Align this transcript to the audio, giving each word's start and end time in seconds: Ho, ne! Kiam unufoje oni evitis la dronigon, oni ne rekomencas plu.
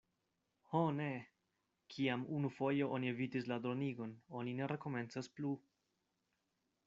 Ho, 0.69 0.79
ne! 0.99 1.09
Kiam 1.95 2.23
unufoje 2.37 2.87
oni 2.97 3.11
evitis 3.11 3.49
la 3.53 3.59
dronigon, 3.67 4.15
oni 4.41 4.57
ne 4.61 4.71
rekomencas 4.75 5.33
plu. 5.35 5.55